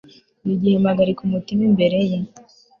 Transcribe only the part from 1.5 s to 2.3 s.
imbere ye